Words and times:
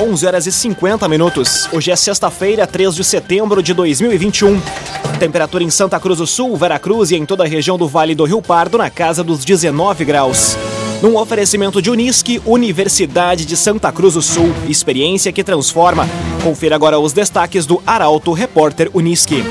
11 0.00 0.26
horas 0.26 0.46
e 0.46 0.52
50 0.52 1.08
minutos. 1.08 1.68
Hoje 1.72 1.90
é 1.90 1.96
sexta-feira, 1.96 2.68
3 2.68 2.94
de 2.94 3.02
setembro 3.02 3.60
de 3.60 3.74
2021. 3.74 4.60
Temperatura 5.18 5.64
em 5.64 5.70
Santa 5.70 5.98
Cruz 5.98 6.18
do 6.18 6.26
Sul, 6.26 6.56
Veracruz 6.56 7.10
e 7.10 7.16
em 7.16 7.26
toda 7.26 7.42
a 7.42 7.48
região 7.48 7.76
do 7.76 7.88
Vale 7.88 8.14
do 8.14 8.24
Rio 8.24 8.40
Pardo 8.40 8.78
na 8.78 8.88
casa 8.90 9.24
dos 9.24 9.44
19 9.44 10.04
graus. 10.04 10.56
Num 11.02 11.16
oferecimento 11.16 11.82
de 11.82 11.90
Unisque, 11.90 12.40
Universidade 12.46 13.44
de 13.44 13.56
Santa 13.56 13.90
Cruz 13.90 14.14
do 14.14 14.22
Sul. 14.22 14.54
Experiência 14.68 15.32
que 15.32 15.42
transforma. 15.42 16.08
Confira 16.44 16.76
agora 16.76 17.00
os 17.00 17.12
destaques 17.12 17.66
do 17.66 17.82
Arauto 17.84 18.32
Repórter 18.32 18.88
Unisque. 18.94 19.42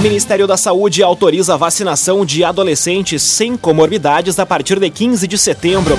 Ministério 0.00 0.46
da 0.46 0.56
Saúde 0.56 1.02
autoriza 1.02 1.52
a 1.52 1.58
vacinação 1.58 2.24
de 2.24 2.42
adolescentes 2.42 3.22
sem 3.22 3.54
comorbidades 3.54 4.38
a 4.38 4.46
partir 4.46 4.80
de 4.80 4.88
15 4.88 5.28
de 5.28 5.36
setembro. 5.36 5.98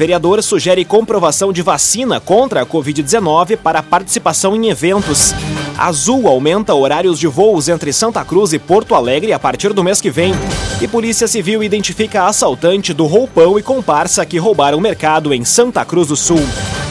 Vereador 0.00 0.42
sugere 0.42 0.82
comprovação 0.82 1.52
de 1.52 1.60
vacina 1.60 2.18
contra 2.18 2.62
a 2.62 2.66
Covid-19 2.66 3.58
para 3.58 3.82
participação 3.82 4.56
em 4.56 4.70
eventos. 4.70 5.34
Azul 5.76 6.26
aumenta 6.26 6.74
horários 6.74 7.18
de 7.18 7.26
voos 7.26 7.68
entre 7.68 7.92
Santa 7.92 8.24
Cruz 8.24 8.54
e 8.54 8.58
Porto 8.58 8.94
Alegre 8.94 9.34
a 9.34 9.38
partir 9.38 9.74
do 9.74 9.84
mês 9.84 10.00
que 10.00 10.10
vem. 10.10 10.32
E 10.80 10.88
Polícia 10.88 11.28
Civil 11.28 11.62
identifica 11.62 12.24
assaltante 12.24 12.94
do 12.94 13.04
roupão 13.04 13.58
e 13.58 13.62
comparsa 13.62 14.24
que 14.24 14.38
roubaram 14.38 14.80
mercado 14.80 15.34
em 15.34 15.44
Santa 15.44 15.84
Cruz 15.84 16.08
do 16.08 16.16
Sul. 16.16 16.40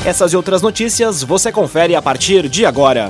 Essas 0.05 0.31
e 0.31 0.38
outras 0.38 0.62
notícias 0.62 1.23
você 1.23 1.52
confere 1.52 1.95
a 1.95 2.03
partir 2.03 2.48
de 2.48 2.64
agora. 2.64 3.09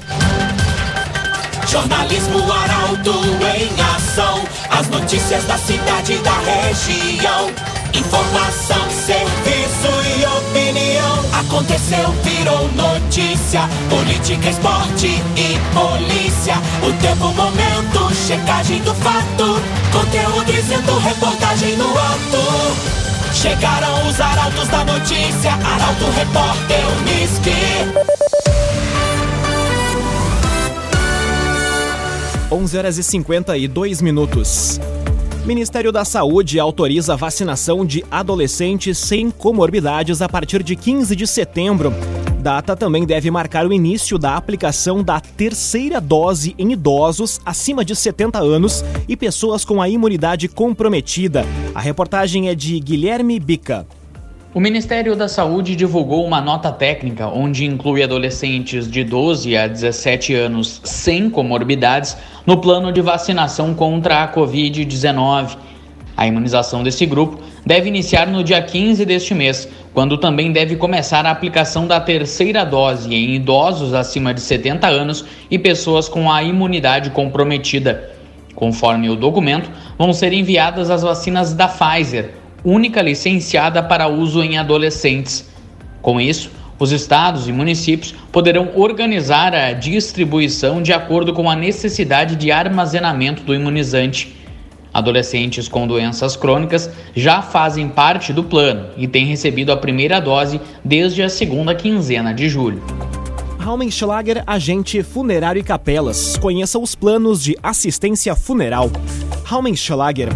Jornalismo 1.67 2.39
Arauto 2.49 3.19
em 3.53 3.95
ação. 3.97 4.45
As 4.69 4.87
notícias 4.87 5.43
da 5.43 5.57
cidade 5.57 6.13
e 6.13 6.17
da 6.19 6.37
região. 6.39 7.51
Informação, 7.93 8.89
serviço 9.05 9.58
e 9.87 10.25
opinião. 10.25 11.39
Aconteceu, 11.39 12.11
virou 12.23 12.67
notícia. 12.73 13.61
Política, 13.89 14.49
esporte 14.49 15.07
e 15.07 15.57
polícia. 15.73 16.55
O 16.83 16.91
tempo, 17.01 17.33
momento, 17.33 18.13
checagem 18.27 18.81
do 18.81 18.93
fato. 18.95 19.61
Conteúdo 19.91 20.51
dizendo, 20.51 20.97
reportagem 20.99 21.77
no 21.77 21.89
ato. 21.89 22.99
Chegaram 23.33 24.07
os 24.07 24.19
arautos 24.19 24.67
da 24.67 24.83
notícia. 24.83 25.51
Arauto, 25.53 26.05
repórter, 26.15 26.79
Unisque. 26.99 28.09
11 32.51 32.77
horas 32.77 32.97
e 32.97 33.03
52 33.03 34.01
minutos. 34.01 34.79
Ministério 35.45 35.91
da 35.91 36.03
Saúde 36.03 36.59
autoriza 36.59 37.13
a 37.13 37.15
vacinação 37.15 37.85
de 37.85 38.03
adolescentes 38.11 38.97
sem 38.97 39.31
comorbidades 39.31 40.21
a 40.21 40.27
partir 40.27 40.61
de 40.61 40.75
15 40.75 41.15
de 41.15 41.25
setembro. 41.25 41.93
Data 42.39 42.75
também 42.75 43.05
deve 43.05 43.31
marcar 43.31 43.65
o 43.65 43.73
início 43.73 44.17
da 44.17 44.35
aplicação 44.35 45.03
da 45.03 45.19
terceira 45.19 45.99
dose 45.99 46.55
em 46.57 46.73
idosos 46.73 47.39
acima 47.45 47.83
de 47.83 47.95
70 47.95 48.39
anos 48.39 48.83
e 49.07 49.15
pessoas 49.15 49.65
com 49.65 49.81
a 49.81 49.89
imunidade 49.89 50.47
comprometida. 50.47 51.45
A 51.73 51.79
reportagem 51.79 52.49
é 52.49 52.55
de 52.55 52.79
Guilherme 52.79 53.39
Bica. 53.39 53.87
O 54.51 54.59
Ministério 54.59 55.15
da 55.15 55.27
Saúde 55.27 55.75
divulgou 55.75 56.25
uma 56.25 56.41
nota 56.41 56.71
técnica 56.71 57.27
onde 57.27 57.65
inclui 57.65 58.01
adolescentes 58.01 58.89
de 58.89 59.03
12 59.03 59.55
a 59.55 59.67
17 59.67 60.33
anos 60.33 60.81
sem 60.83 61.29
comorbidades 61.29 62.17
no 62.47 62.57
plano 62.57 62.91
de 62.91 62.99
vacinação 62.99 63.75
contra 63.75 64.23
a 64.23 64.33
Covid-19. 64.33 65.55
A 66.17 66.25
imunização 66.25 66.81
desse 66.81 67.05
grupo 67.05 67.39
deve 67.63 67.89
iniciar 67.89 68.25
no 68.25 68.43
dia 68.43 68.59
15 68.59 69.05
deste 69.05 69.35
mês, 69.35 69.69
quando 69.93 70.17
também 70.17 70.51
deve 70.51 70.75
começar 70.77 71.27
a 71.27 71.29
aplicação 71.29 71.85
da 71.85 71.99
terceira 71.99 72.63
dose 72.63 73.13
em 73.13 73.35
idosos 73.35 73.93
acima 73.93 74.33
de 74.33 74.41
70 74.41 74.87
anos 74.87 75.25
e 75.51 75.59
pessoas 75.59 76.09
com 76.09 76.31
a 76.31 76.41
imunidade 76.41 77.11
comprometida. 77.11 78.15
Conforme 78.55 79.11
o 79.11 79.15
documento, 79.15 79.69
vão 79.95 80.11
ser 80.11 80.33
enviadas 80.33 80.89
as 80.89 81.03
vacinas 81.03 81.53
da 81.53 81.67
Pfizer 81.67 82.39
única 82.63 83.01
licenciada 83.01 83.81
para 83.81 84.07
uso 84.07 84.41
em 84.43 84.57
adolescentes. 84.57 85.49
Com 86.01 86.19
isso, 86.19 86.51
os 86.79 86.91
estados 86.91 87.47
e 87.47 87.51
municípios 87.51 88.13
poderão 88.31 88.71
organizar 88.75 89.53
a 89.53 89.73
distribuição 89.73 90.81
de 90.81 90.93
acordo 90.93 91.33
com 91.33 91.49
a 91.49 91.55
necessidade 91.55 92.35
de 92.35 92.51
armazenamento 92.51 93.43
do 93.43 93.53
imunizante. 93.53 94.37
Adolescentes 94.93 95.67
com 95.67 95.85
doenças 95.85 96.35
crônicas 96.35 96.89
já 97.15 97.41
fazem 97.41 97.87
parte 97.87 98.33
do 98.33 98.43
plano 98.43 98.87
e 98.97 99.07
têm 99.07 99.25
recebido 99.25 99.71
a 99.71 99.77
primeira 99.77 100.19
dose 100.19 100.59
desde 100.83 101.21
a 101.21 101.29
segunda 101.29 101.75
quinzena 101.75 102.33
de 102.33 102.49
julho. 102.49 102.81
Raumenschlager, 103.59 104.41
agente 104.47 105.03
funerário 105.03 105.59
e 105.59 105.63
capelas. 105.63 106.37
Conheça 106.37 106.79
os 106.79 106.95
planos 106.95 107.43
de 107.43 107.55
assistência 107.61 108.35
funeral. 108.35 108.89
Raumenschlager 109.43 110.29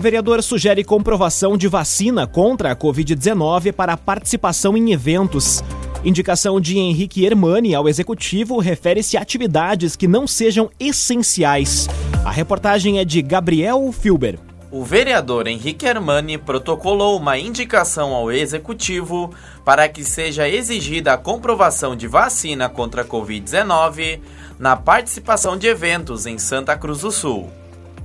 vereador 0.00 0.42
sugere 0.42 0.82
comprovação 0.82 1.56
de 1.56 1.68
vacina 1.68 2.26
contra 2.26 2.72
a 2.72 2.76
Covid-19 2.76 3.72
para 3.72 3.96
participação 3.96 4.76
em 4.76 4.92
eventos. 4.92 5.62
Indicação 6.02 6.58
de 6.58 6.78
Henrique 6.78 7.24
Hermani 7.24 7.74
ao 7.74 7.86
executivo 7.86 8.58
refere-se 8.58 9.18
a 9.18 9.20
atividades 9.20 9.96
que 9.96 10.08
não 10.08 10.26
sejam 10.26 10.70
essenciais. 10.80 11.86
A 12.24 12.30
reportagem 12.30 12.98
é 12.98 13.04
de 13.04 13.20
Gabriel 13.20 13.92
Filber. 13.92 14.38
O 14.70 14.82
vereador 14.82 15.46
Henrique 15.46 15.84
Hermani 15.84 16.38
protocolou 16.38 17.18
uma 17.18 17.36
indicação 17.36 18.14
ao 18.14 18.32
executivo 18.32 19.34
para 19.64 19.86
que 19.88 20.02
seja 20.02 20.48
exigida 20.48 21.12
a 21.12 21.18
comprovação 21.18 21.94
de 21.94 22.06
vacina 22.06 22.68
contra 22.68 23.02
a 23.02 23.04
Covid-19 23.04 24.20
na 24.58 24.76
participação 24.76 25.58
de 25.58 25.66
eventos 25.66 26.24
em 26.24 26.38
Santa 26.38 26.76
Cruz 26.76 27.00
do 27.00 27.10
Sul. 27.10 27.50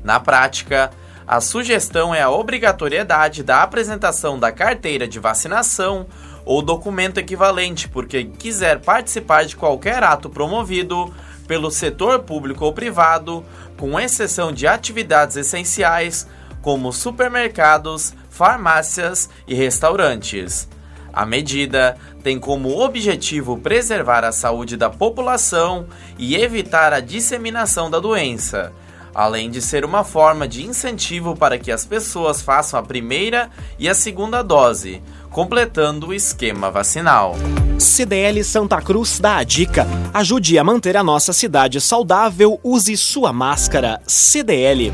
Na 0.04 0.20
prática, 0.20 0.92
a 1.28 1.42
sugestão 1.42 2.14
é 2.14 2.22
a 2.22 2.30
obrigatoriedade 2.30 3.42
da 3.42 3.64
apresentação 3.64 4.38
da 4.38 4.52
carteira 4.52 5.08
de 5.08 5.20
vacinação 5.20 6.06
ou 6.46 6.62
documento 6.62 7.18
equivalente 7.18 7.90
por 7.90 8.06
quem 8.06 8.30
quiser 8.30 8.80
participar 8.80 9.46
de 9.46 9.56
qualquer 9.56 10.04
ato 10.04 10.30
promovido 10.30 11.12
pelo 11.48 11.72
setor 11.72 12.20
público 12.20 12.66
ou 12.66 12.74
privado, 12.74 13.44
com 13.78 14.00
exceção 14.00 14.52
de 14.52 14.68
atividades 14.68 15.36
essenciais 15.36 16.28
como 16.62 16.94
supermercados, 16.94 18.14
farmácias 18.30 19.30
e 19.48 19.56
restaurantes. 19.56 20.68
A 21.12 21.26
medida 21.26 21.98
tem 22.24 22.40
como 22.40 22.80
objetivo 22.82 23.58
preservar 23.58 24.24
a 24.24 24.32
saúde 24.32 24.78
da 24.78 24.90
população 24.90 25.88
e 26.20 26.36
evitar 26.36 26.94
a 26.94 27.00
disseminação 27.00 27.90
da 27.90 28.00
doença 28.00 28.74
além 29.16 29.50
de 29.50 29.62
ser 29.62 29.86
uma 29.86 30.04
forma 30.04 30.46
de 30.46 30.66
incentivo 30.66 31.38
para 31.38 31.58
que 31.58 31.72
as 31.72 31.86
pessoas 31.86 32.42
façam 32.42 32.78
a 32.78 32.84
primeira 32.84 33.50
e 33.80 33.88
a 33.88 33.96
segunda 33.96 34.44
dose, 34.44 35.02
completando 35.32 36.08
o 36.08 36.14
esquema 36.14 36.70
vacinal. 36.70 37.34
CDL 37.80 38.44
Santa 38.44 38.82
Cruz 38.82 39.18
dá 39.18 39.38
a 39.38 39.44
dica: 39.44 39.88
ajude 40.14 40.60
a 40.60 40.64
manter 40.64 40.98
a 40.98 41.04
nossa 41.04 41.32
cidade 41.32 41.80
saudável, 41.80 42.60
use 42.62 42.98
sua 42.98 43.32
máscara. 43.32 44.02
CDL. 44.06 44.94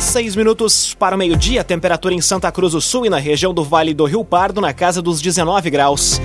Seis 0.00 0.34
minutos 0.34 0.94
para 0.94 1.14
o 1.14 1.18
meio-dia, 1.18 1.62
temperatura 1.62 2.14
em 2.14 2.20
Santa 2.20 2.50
Cruz 2.50 2.72
do 2.72 2.80
Sul 2.80 3.06
e 3.06 3.10
na 3.10 3.18
região 3.18 3.52
do 3.52 3.62
Vale 3.62 3.94
do 3.94 4.04
Rio 4.04 4.24
Pardo 4.24 4.60
na 4.60 4.72
casa 4.72 5.00
dos 5.00 5.20
19 5.20 5.70
graus. 5.70 6.20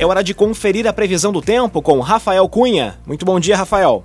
É 0.00 0.06
hora 0.06 0.24
de 0.24 0.32
conferir 0.32 0.86
a 0.86 0.94
previsão 0.94 1.30
do 1.30 1.42
tempo 1.42 1.82
com 1.82 2.00
Rafael 2.00 2.48
Cunha. 2.48 2.96
Muito 3.06 3.22
bom 3.26 3.38
dia, 3.38 3.54
Rafael. 3.54 4.02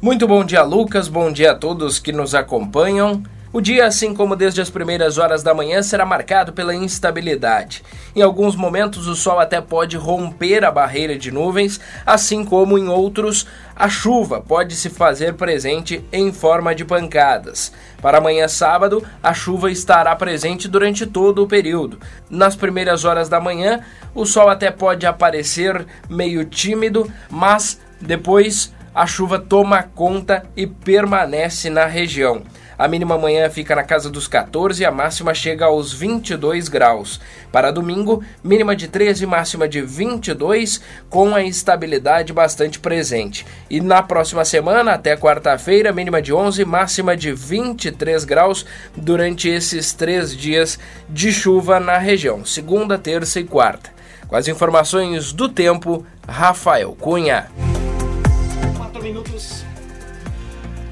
Muito 0.00 0.24
bom 0.24 0.44
dia, 0.44 0.62
Lucas. 0.62 1.08
Bom 1.08 1.32
dia 1.32 1.50
a 1.50 1.54
todos 1.56 1.98
que 1.98 2.12
nos 2.12 2.32
acompanham. 2.32 3.24
O 3.54 3.60
dia, 3.60 3.84
assim 3.84 4.14
como 4.14 4.34
desde 4.34 4.62
as 4.62 4.70
primeiras 4.70 5.18
horas 5.18 5.42
da 5.42 5.52
manhã, 5.52 5.82
será 5.82 6.06
marcado 6.06 6.54
pela 6.54 6.74
instabilidade. 6.74 7.82
Em 8.16 8.22
alguns 8.22 8.56
momentos, 8.56 9.06
o 9.06 9.14
sol 9.14 9.38
até 9.38 9.60
pode 9.60 9.94
romper 9.94 10.64
a 10.64 10.70
barreira 10.70 11.18
de 11.18 11.30
nuvens, 11.30 11.78
assim 12.06 12.46
como 12.46 12.78
em 12.78 12.88
outros, 12.88 13.46
a 13.76 13.90
chuva 13.90 14.40
pode 14.40 14.74
se 14.74 14.88
fazer 14.88 15.34
presente 15.34 16.02
em 16.10 16.32
forma 16.32 16.74
de 16.74 16.82
pancadas. 16.82 17.74
Para 18.00 18.16
amanhã, 18.16 18.48
sábado, 18.48 19.04
a 19.22 19.34
chuva 19.34 19.70
estará 19.70 20.16
presente 20.16 20.66
durante 20.66 21.04
todo 21.04 21.42
o 21.42 21.46
período. 21.46 22.00
Nas 22.30 22.56
primeiras 22.56 23.04
horas 23.04 23.28
da 23.28 23.38
manhã, 23.38 23.80
o 24.14 24.24
sol 24.24 24.48
até 24.48 24.70
pode 24.70 25.04
aparecer 25.04 25.86
meio 26.08 26.46
tímido, 26.46 27.06
mas 27.28 27.78
depois 28.00 28.72
a 28.94 29.06
chuva 29.06 29.38
toma 29.38 29.82
conta 29.82 30.42
e 30.56 30.66
permanece 30.66 31.68
na 31.68 31.84
região. 31.84 32.42
A 32.82 32.88
mínima 32.88 33.14
amanhã 33.14 33.48
fica 33.48 33.76
na 33.76 33.84
casa 33.84 34.10
dos 34.10 34.26
14 34.26 34.82
e 34.82 34.84
a 34.84 34.90
máxima 34.90 35.32
chega 35.32 35.66
aos 35.66 35.92
22 35.92 36.68
graus. 36.68 37.20
Para 37.52 37.70
domingo, 37.70 38.24
mínima 38.42 38.74
de 38.74 38.88
13 38.88 39.22
e 39.22 39.26
máxima 39.28 39.68
de 39.68 39.80
22, 39.80 40.82
com 41.08 41.32
a 41.32 41.44
estabilidade 41.44 42.32
bastante 42.32 42.80
presente. 42.80 43.46
E 43.70 43.80
na 43.80 44.02
próxima 44.02 44.44
semana, 44.44 44.94
até 44.94 45.16
quarta-feira, 45.16 45.92
mínima 45.92 46.20
de 46.20 46.32
11, 46.32 46.64
máxima 46.64 47.16
de 47.16 47.32
23 47.32 48.24
graus 48.24 48.66
durante 48.96 49.48
esses 49.48 49.92
três 49.92 50.36
dias 50.36 50.76
de 51.08 51.30
chuva 51.30 51.78
na 51.78 51.98
região, 51.98 52.44
segunda, 52.44 52.98
terça 52.98 53.38
e 53.38 53.44
quarta. 53.44 53.92
Com 54.26 54.34
as 54.34 54.48
informações 54.48 55.32
do 55.32 55.48
tempo, 55.48 56.04
Rafael 56.26 56.96
Cunha. 56.98 57.48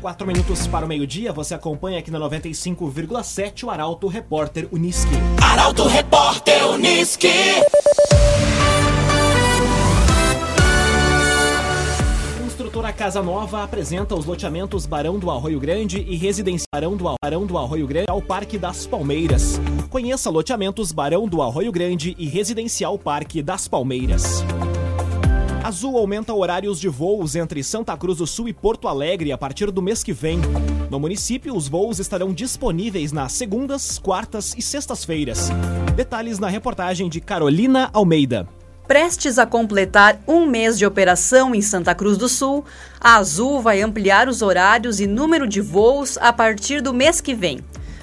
4 0.00 0.26
minutos 0.26 0.66
para 0.66 0.86
o 0.86 0.88
meio-dia, 0.88 1.32
você 1.32 1.54
acompanha 1.54 1.98
aqui 1.98 2.10
na 2.10 2.18
95,7 2.18 3.64
o 3.64 3.70
Arauto 3.70 4.06
Repórter 4.08 4.66
Uniski. 4.72 5.12
Arauto 5.42 5.86
Repórter 5.86 6.70
Uniski. 6.70 7.28
Construtora 12.38 12.92
Casa 12.94 13.22
Nova 13.22 13.62
apresenta 13.62 14.14
os 14.14 14.24
loteamentos 14.24 14.86
Barão 14.86 15.18
do 15.18 15.30
Arroio 15.30 15.60
Grande 15.60 16.04
e 16.08 16.16
Residência 16.16 16.66
Barão 16.72 16.96
do, 16.96 17.04
Barão 17.22 17.44
do 17.44 17.58
Arroio 17.58 17.86
Grande 17.86 18.08
ao 18.08 18.22
Parque 18.22 18.56
das 18.56 18.86
Palmeiras. 18.86 19.60
Conheça 19.90 20.30
loteamentos 20.30 20.92
Barão 20.92 21.28
do 21.28 21.42
Arroio 21.42 21.70
Grande 21.70 22.16
e 22.18 22.26
Residencial 22.26 22.98
Parque 22.98 23.42
das 23.42 23.68
Palmeiras. 23.68 24.42
Azul 25.70 25.96
aumenta 25.96 26.34
horários 26.34 26.80
de 26.80 26.88
voos 26.88 27.36
entre 27.36 27.62
Santa 27.62 27.96
Cruz 27.96 28.18
do 28.18 28.26
Sul 28.26 28.48
e 28.48 28.52
Porto 28.52 28.88
Alegre 28.88 29.30
a 29.30 29.38
partir 29.38 29.70
do 29.70 29.80
mês 29.80 30.02
que 30.02 30.12
vem. 30.12 30.40
No 30.90 30.98
município, 30.98 31.54
os 31.54 31.68
voos 31.68 32.00
estarão 32.00 32.34
disponíveis 32.34 33.12
nas 33.12 33.34
segundas, 33.34 33.96
quartas 33.96 34.52
e 34.58 34.62
sextas-feiras. 34.62 35.48
Detalhes 35.94 36.40
na 36.40 36.48
reportagem 36.48 37.08
de 37.08 37.20
Carolina 37.20 37.88
Almeida. 37.92 38.48
Prestes 38.88 39.38
a 39.38 39.46
completar 39.46 40.20
um 40.26 40.44
mês 40.44 40.76
de 40.76 40.84
operação 40.84 41.54
em 41.54 41.62
Santa 41.62 41.94
Cruz 41.94 42.18
do 42.18 42.28
Sul, 42.28 42.64
a 43.00 43.18
Azul 43.18 43.62
vai 43.62 43.80
ampliar 43.80 44.28
os 44.28 44.42
horários 44.42 44.98
e 44.98 45.06
número 45.06 45.46
de 45.46 45.60
voos 45.60 46.18
a 46.18 46.32
partir 46.32 46.82
do 46.82 46.92
mês 46.92 47.20
que 47.20 47.32
vem. 47.32 47.60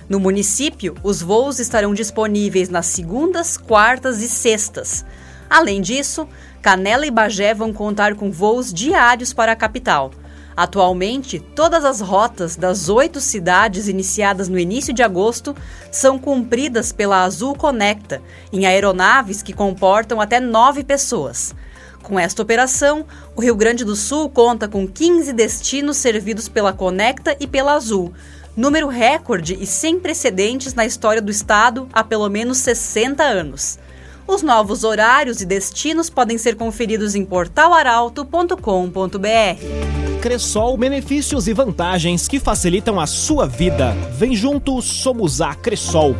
No 0.08 0.22
município, 0.22 0.96
os 1.04 1.22
voos 1.22 1.60
estarão 1.60 1.94
disponíveis 1.94 2.70
nas 2.70 2.86
segundas, 2.86 3.58
quartas 3.58 4.22
e 4.22 4.30
sextas. 4.30 5.04
Além 5.50 5.82
disso, 5.82 6.28
Canela 6.68 7.08
e 7.08 7.12
Bagé 7.12 7.54
vão 7.54 7.72
contar 7.72 8.14
com 8.16 8.30
voos 8.30 8.74
diários 8.74 9.32
para 9.32 9.54
a 9.54 9.56
capital. 9.56 10.12
Atualmente, 10.54 11.40
todas 11.40 11.86
as 11.86 12.02
rotas 12.02 12.58
das 12.58 12.90
oito 12.90 13.22
cidades 13.22 13.88
iniciadas 13.88 14.50
no 14.50 14.60
início 14.60 14.94
de 14.94 15.02
agosto 15.02 15.56
são 15.90 16.20
cumpridas 16.20 16.92
pela 16.92 17.24
Azul 17.24 17.56
Conecta, 17.56 18.22
em 18.52 18.66
aeronaves 18.66 19.42
que 19.42 19.54
comportam 19.54 20.20
até 20.20 20.42
nove 20.42 20.84
pessoas. 20.84 21.56
Com 22.04 22.20
esta 22.20 22.42
operação, 22.42 23.06
o 23.34 23.40
Rio 23.40 23.56
Grande 23.56 23.86
do 23.86 23.96
Sul 23.96 24.30
conta 24.30 24.68
com 24.68 24.86
15 24.86 25.32
destinos 25.32 25.96
servidos 25.96 26.50
pela 26.50 26.74
Conecta 26.74 27.34
e 27.40 27.48
pela 27.48 27.76
Azul, 27.76 28.14
número 28.58 28.90
recorde 28.90 29.58
e 29.58 29.66
sem 29.66 30.02
precedentes 30.02 30.74
na 30.74 30.86
história 30.86 31.22
do 31.22 31.32
estado 31.32 31.88
há 31.94 32.04
pelo 32.04 32.28
menos 32.28 32.58
60 32.58 33.24
anos. 33.24 33.80
Os 34.28 34.44
novos 34.44 34.84
horários 34.84 35.40
e 35.40 35.46
destinos 35.46 36.10
podem 36.10 36.38
ser 36.38 36.56
conferidos 36.56 37.16
em 37.16 37.24
portalaralto.com.br. 37.24 40.22
Cressol, 40.22 40.78
benefícios 40.78 41.48
e 41.48 41.54
vantagens 41.54 42.28
que 42.28 42.38
facilitam 42.38 43.00
a 43.00 43.08
sua 43.08 43.48
vida. 43.48 43.94
Vem 44.18 44.36
junto, 44.36 44.82
somos 44.82 45.40
a 45.40 45.56
Cressol. 45.56 46.14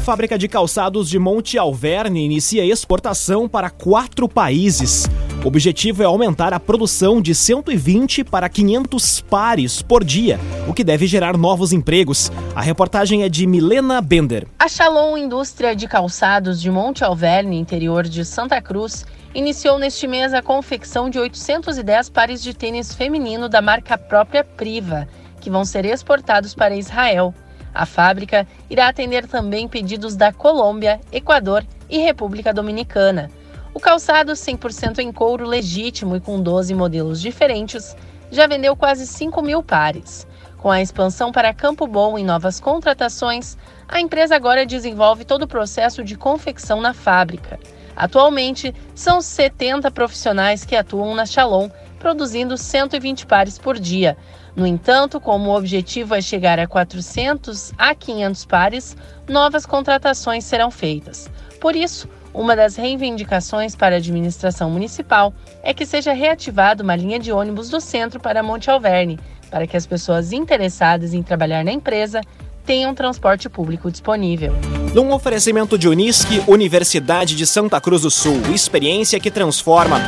Fábrica 0.00 0.36
de 0.36 0.48
calçados 0.48 1.08
de 1.08 1.18
Monte 1.18 1.56
Alverne 1.56 2.24
inicia 2.24 2.64
exportação 2.64 3.48
para 3.48 3.70
quatro 3.70 4.28
países. 4.28 5.08
O 5.42 5.48
objetivo 5.48 6.02
é 6.02 6.04
aumentar 6.04 6.52
a 6.52 6.60
produção 6.60 7.18
de 7.18 7.34
120 7.34 8.24
para 8.24 8.46
500 8.46 9.22
pares 9.22 9.80
por 9.80 10.04
dia, 10.04 10.38
o 10.68 10.74
que 10.74 10.84
deve 10.84 11.06
gerar 11.06 11.38
novos 11.38 11.72
empregos. 11.72 12.30
A 12.54 12.60
reportagem 12.60 13.22
é 13.22 13.28
de 13.28 13.46
Milena 13.46 14.02
Bender. 14.02 14.46
A 14.58 14.68
Shalom 14.68 15.16
Indústria 15.16 15.74
de 15.74 15.88
Calçados 15.88 16.60
de 16.60 16.70
Monte 16.70 17.02
Alverne, 17.02 17.58
interior 17.58 18.06
de 18.06 18.22
Santa 18.22 18.60
Cruz, 18.60 19.06
iniciou 19.34 19.78
neste 19.78 20.06
mês 20.06 20.34
a 20.34 20.42
confecção 20.42 21.08
de 21.08 21.18
810 21.18 22.10
pares 22.10 22.42
de 22.42 22.52
tênis 22.52 22.94
feminino 22.94 23.48
da 23.48 23.62
marca 23.62 23.96
própria 23.96 24.44
Priva, 24.44 25.08
que 25.40 25.48
vão 25.48 25.64
ser 25.64 25.86
exportados 25.86 26.54
para 26.54 26.76
Israel. 26.76 27.34
A 27.72 27.86
fábrica 27.86 28.46
irá 28.68 28.88
atender 28.88 29.26
também 29.26 29.66
pedidos 29.66 30.16
da 30.16 30.34
Colômbia, 30.34 31.00
Equador 31.10 31.64
e 31.88 31.96
República 31.96 32.52
Dominicana. 32.52 33.30
O 33.72 33.78
calçado 33.78 34.32
100% 34.32 34.98
em 34.98 35.12
couro 35.12 35.46
legítimo 35.46 36.16
e 36.16 36.20
com 36.20 36.42
12 36.42 36.74
modelos 36.74 37.20
diferentes 37.20 37.96
já 38.30 38.46
vendeu 38.46 38.74
quase 38.74 39.06
5 39.06 39.40
mil 39.42 39.62
pares. 39.62 40.26
Com 40.58 40.70
a 40.70 40.82
expansão 40.82 41.30
para 41.30 41.54
Campo 41.54 41.86
Bom 41.86 42.18
e 42.18 42.24
novas 42.24 42.58
contratações, 42.58 43.56
a 43.88 44.00
empresa 44.00 44.34
agora 44.34 44.66
desenvolve 44.66 45.24
todo 45.24 45.44
o 45.44 45.48
processo 45.48 46.02
de 46.02 46.16
confecção 46.16 46.80
na 46.80 46.92
fábrica. 46.92 47.58
Atualmente, 47.94 48.74
são 48.94 49.20
70 49.20 49.90
profissionais 49.90 50.64
que 50.64 50.74
atuam 50.74 51.14
na 51.14 51.24
Shalom, 51.24 51.70
produzindo 51.98 52.56
120 52.56 53.26
pares 53.26 53.56
por 53.56 53.78
dia. 53.78 54.16
No 54.56 54.66
entanto, 54.66 55.20
como 55.20 55.50
o 55.50 55.56
objetivo 55.56 56.14
é 56.14 56.20
chegar 56.20 56.58
a 56.58 56.66
400 56.66 57.72
a 57.78 57.94
500 57.94 58.44
pares, 58.46 58.96
novas 59.28 59.64
contratações 59.64 60.44
serão 60.44 60.70
feitas. 60.70 61.30
Por 61.60 61.76
isso, 61.76 62.08
uma 62.32 62.54
das 62.54 62.76
reivindicações 62.76 63.74
para 63.74 63.96
a 63.96 63.98
administração 63.98 64.70
municipal 64.70 65.34
é 65.62 65.74
que 65.74 65.84
seja 65.84 66.12
reativada 66.12 66.82
uma 66.82 66.94
linha 66.94 67.18
de 67.18 67.32
ônibus 67.32 67.68
do 67.68 67.80
centro 67.80 68.20
para 68.20 68.42
Monte 68.42 68.70
Alverne, 68.70 69.18
para 69.50 69.66
que 69.66 69.76
as 69.76 69.86
pessoas 69.86 70.32
interessadas 70.32 71.12
em 71.12 71.22
trabalhar 71.22 71.64
na 71.64 71.72
empresa 71.72 72.20
tenham 72.64 72.94
transporte 72.94 73.48
público 73.48 73.90
disponível. 73.90 74.52
Num 74.94 75.12
oferecimento 75.12 75.76
de 75.76 75.88
Unisque, 75.88 76.42
Universidade 76.46 77.34
de 77.34 77.46
Santa 77.46 77.80
Cruz 77.80 78.02
do 78.02 78.10
Sul, 78.10 78.40
experiência 78.54 79.18
que 79.18 79.30
transforma. 79.30 80.00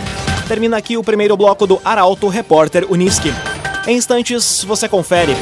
Termina 0.46 0.76
aqui 0.76 0.96
o 0.96 1.02
primeiro 1.02 1.36
bloco 1.36 1.66
do 1.66 1.80
Arauto 1.84 2.28
Repórter 2.28 2.86
Unisque. 2.90 3.32
Em 3.86 3.96
instantes, 3.96 4.62
você 4.64 4.88
confere. 4.88 5.34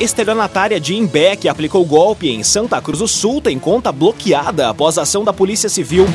Estelionatária 0.00 0.80
de 0.80 0.94
Imbé, 0.96 1.36
que 1.36 1.48
aplicou 1.48 1.84
golpe 1.84 2.28
em 2.28 2.42
Santa 2.42 2.80
Cruz 2.80 2.98
do 2.98 3.08
Sul, 3.08 3.40
tem 3.40 3.58
conta 3.58 3.92
bloqueada 3.92 4.68
após 4.68 4.98
ação 4.98 5.24
da 5.24 5.32
Polícia 5.32 5.68
Civil. 5.68 6.06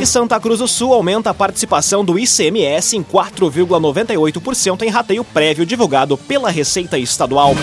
E 0.00 0.06
Santa 0.06 0.38
Cruz 0.40 0.58
do 0.58 0.68
Sul 0.68 0.92
aumenta 0.92 1.30
a 1.30 1.34
participação 1.34 2.04
do 2.04 2.18
ICMS 2.18 2.96
em 2.96 3.02
4,98% 3.02 4.82
em 4.82 4.88
rateio 4.88 5.22
prévio 5.22 5.64
divulgado 5.66 6.16
pela 6.16 6.50
Receita 6.50 6.98
Estadual. 6.98 7.54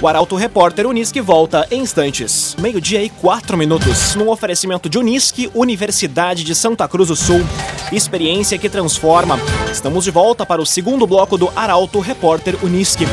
O 0.00 0.08
Arauto 0.08 0.36
Repórter 0.36 0.86
Unisque 0.86 1.20
volta 1.20 1.66
em 1.70 1.80
instantes. 1.80 2.54
Meio-dia 2.58 3.02
e 3.02 3.08
quatro 3.08 3.56
minutos, 3.56 4.14
num 4.14 4.28
oferecimento 4.28 4.88
de 4.88 4.98
Unisque, 4.98 5.50
Universidade 5.54 6.44
de 6.44 6.54
Santa 6.54 6.86
Cruz 6.88 7.08
do 7.08 7.16
Sul. 7.16 7.42
Experiência 7.90 8.58
que 8.58 8.68
transforma. 8.68 9.38
Estamos 9.70 10.04
de 10.04 10.10
volta 10.10 10.44
para 10.44 10.62
o 10.62 10.66
segundo 10.66 11.06
bloco 11.06 11.38
do 11.38 11.50
Arauto 11.54 12.00
Repórter 12.00 12.56
Unisque. 12.62 13.06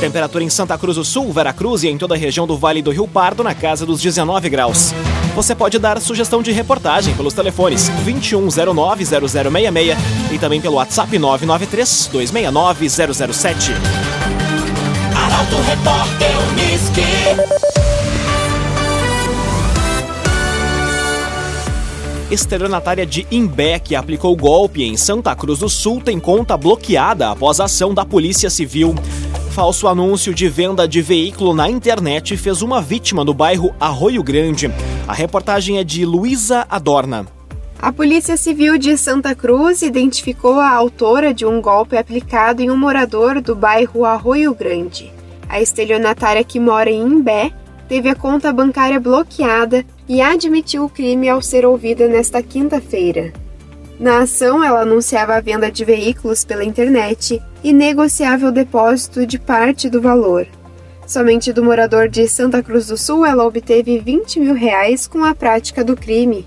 Temperatura 0.00 0.42
em 0.42 0.48
Santa 0.48 0.78
Cruz 0.78 0.96
do 0.96 1.04
Sul, 1.04 1.30
Veracruz 1.30 1.82
e 1.82 1.88
em 1.88 1.98
toda 1.98 2.14
a 2.14 2.18
região 2.18 2.46
do 2.46 2.56
Vale 2.56 2.80
do 2.80 2.90
Rio 2.90 3.06
Pardo 3.06 3.44
na 3.44 3.54
casa 3.54 3.84
dos 3.84 4.00
19 4.00 4.48
graus. 4.48 4.94
Você 5.34 5.54
pode 5.54 5.78
dar 5.78 6.00
sugestão 6.00 6.40
de 6.42 6.50
reportagem 6.52 7.14
pelos 7.14 7.34
telefones 7.34 7.90
2109-0066 8.06 9.94
e 10.32 10.38
também 10.38 10.58
pelo 10.58 10.76
WhatsApp 10.76 11.18
993-269-007. 11.18 13.74
Arauto 15.14 15.56
Repórter 15.66 16.30
Unisque. 16.48 17.04
Estelionatária 22.30 23.04
de 23.04 23.26
Imbé, 23.30 23.78
que 23.78 23.94
aplicou 23.94 24.34
golpe 24.34 24.82
em 24.82 24.96
Santa 24.96 25.36
Cruz 25.36 25.58
do 25.58 25.68
Sul, 25.68 26.00
tem 26.00 26.18
conta 26.18 26.56
bloqueada 26.56 27.28
após 27.28 27.60
a 27.60 27.64
ação 27.64 27.92
da 27.92 28.06
Polícia 28.06 28.48
Civil. 28.48 28.94
Falso 29.60 29.86
anúncio 29.86 30.32
de 30.32 30.48
venda 30.48 30.88
de 30.88 31.02
veículo 31.02 31.52
na 31.52 31.68
internet 31.68 32.34
fez 32.34 32.62
uma 32.62 32.80
vítima 32.80 33.22
no 33.26 33.34
bairro 33.34 33.74
Arroio 33.78 34.22
Grande. 34.22 34.72
A 35.06 35.12
reportagem 35.12 35.76
é 35.76 35.84
de 35.84 36.02
Luísa 36.06 36.66
Adorna. 36.70 37.26
A 37.78 37.92
Polícia 37.92 38.38
Civil 38.38 38.78
de 38.78 38.96
Santa 38.96 39.34
Cruz 39.34 39.82
identificou 39.82 40.58
a 40.58 40.70
autora 40.70 41.34
de 41.34 41.44
um 41.44 41.60
golpe 41.60 41.94
aplicado 41.98 42.62
em 42.62 42.70
um 42.70 42.76
morador 42.78 43.42
do 43.42 43.54
bairro 43.54 44.06
Arroio 44.06 44.54
Grande. 44.54 45.12
A 45.46 45.60
estelionatária 45.60 46.42
que 46.42 46.58
mora 46.58 46.88
em 46.88 47.02
Imbé 47.02 47.52
teve 47.86 48.08
a 48.08 48.14
conta 48.14 48.50
bancária 48.54 48.98
bloqueada 48.98 49.84
e 50.08 50.22
admitiu 50.22 50.86
o 50.86 50.88
crime 50.88 51.28
ao 51.28 51.42
ser 51.42 51.66
ouvida 51.66 52.08
nesta 52.08 52.42
quinta-feira. 52.42 53.30
Na 54.00 54.20
ação, 54.20 54.64
ela 54.64 54.80
anunciava 54.80 55.34
a 55.34 55.42
venda 55.42 55.70
de 55.70 55.84
veículos 55.84 56.42
pela 56.42 56.64
internet 56.64 57.42
e 57.62 57.70
negociava 57.70 58.46
o 58.46 58.52
depósito 58.52 59.26
de 59.26 59.38
parte 59.38 59.90
do 59.90 60.00
valor. 60.00 60.46
Somente 61.06 61.52
do 61.52 61.62
morador 61.62 62.08
de 62.08 62.26
Santa 62.26 62.62
Cruz 62.62 62.86
do 62.86 62.96
Sul 62.96 63.26
ela 63.26 63.44
obteve 63.44 63.98
20 63.98 64.40
mil 64.40 64.54
reais 64.54 65.06
com 65.06 65.22
a 65.22 65.34
prática 65.34 65.84
do 65.84 65.94
crime. 65.94 66.46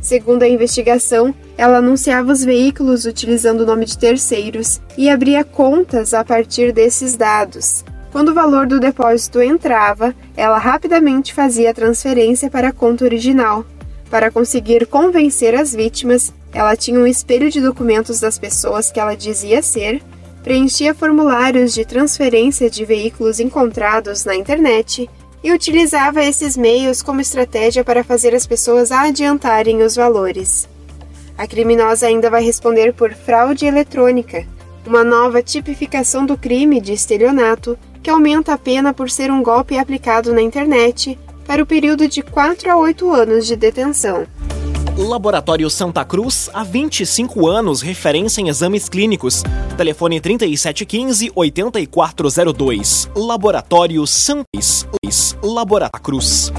Segundo 0.00 0.42
a 0.42 0.48
investigação, 0.48 1.32
ela 1.56 1.78
anunciava 1.78 2.32
os 2.32 2.42
veículos 2.42 3.04
utilizando 3.04 3.60
o 3.60 3.66
nome 3.66 3.84
de 3.84 3.96
terceiros 3.96 4.80
e 4.98 5.08
abria 5.08 5.44
contas 5.44 6.12
a 6.12 6.24
partir 6.24 6.72
desses 6.72 7.14
dados. 7.14 7.84
Quando 8.10 8.30
o 8.30 8.34
valor 8.34 8.66
do 8.66 8.80
depósito 8.80 9.40
entrava, 9.40 10.12
ela 10.36 10.58
rapidamente 10.58 11.32
fazia 11.32 11.70
a 11.70 11.74
transferência 11.74 12.50
para 12.50 12.70
a 12.70 12.72
conta 12.72 13.04
original. 13.04 13.64
Para 14.10 14.28
conseguir 14.28 14.86
convencer 14.86 15.54
as 15.54 15.72
vítimas, 15.72 16.32
ela 16.54 16.76
tinha 16.76 16.98
um 16.98 17.06
espelho 17.06 17.50
de 17.50 17.60
documentos 17.60 18.20
das 18.20 18.38
pessoas 18.38 18.90
que 18.90 19.00
ela 19.00 19.16
dizia 19.16 19.60
ser 19.60 20.00
preenchia 20.44 20.94
formulários 20.94 21.74
de 21.74 21.84
transferência 21.84 22.70
de 22.70 22.84
veículos 22.84 23.40
encontrados 23.40 24.24
na 24.24 24.36
internet 24.36 25.10
e 25.42 25.52
utilizava 25.52 26.22
esses 26.22 26.56
meios 26.56 27.02
como 27.02 27.20
estratégia 27.20 27.82
para 27.82 28.04
fazer 28.04 28.34
as 28.34 28.46
pessoas 28.46 28.92
adiantarem 28.92 29.82
os 29.82 29.96
valores. 29.96 30.68
A 31.36 31.46
criminosa 31.46 32.06
ainda 32.06 32.30
vai 32.30 32.44
responder 32.44 32.92
por 32.92 33.12
fraude 33.12 33.66
eletrônica, 33.66 34.46
uma 34.86 35.02
nova 35.02 35.42
tipificação 35.42 36.24
do 36.24 36.36
crime 36.36 36.80
de 36.80 36.92
estelionato 36.92 37.76
que 38.02 38.10
aumenta 38.10 38.52
a 38.52 38.58
pena 38.58 38.92
por 38.92 39.10
ser 39.10 39.30
um 39.30 39.42
golpe 39.42 39.78
aplicado 39.78 40.32
na 40.32 40.42
internet 40.42 41.18
para 41.46 41.62
o 41.62 41.66
período 41.66 42.06
de 42.06 42.22
4 42.22 42.70
a 42.70 42.76
8 42.76 43.10
anos 43.10 43.46
de 43.46 43.56
detenção. 43.56 44.26
Laboratório 44.96 45.68
Santa 45.68 46.04
Cruz, 46.04 46.48
há 46.54 46.62
25 46.62 47.48
anos, 47.48 47.82
referência 47.82 48.40
em 48.40 48.48
exames 48.48 48.88
clínicos. 48.88 49.42
Telefone 49.76 50.20
3715-8402. 50.20 53.10
Laboratório 53.16 54.06
Santa 54.06 54.44
Cruz. 54.52 54.86
Laboratório 55.42 56.00
Cruz. 56.00 56.52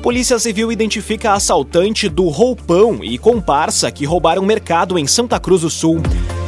Polícia 0.00 0.38
Civil 0.38 0.70
identifica 0.70 1.32
assaltante 1.32 2.08
do 2.08 2.28
roupão 2.28 3.02
e 3.02 3.18
comparsa 3.18 3.90
que 3.90 4.04
roubaram 4.04 4.44
mercado 4.44 4.96
em 4.96 5.08
Santa 5.08 5.40
Cruz 5.40 5.62
do 5.62 5.70
Sul. 5.70 6.00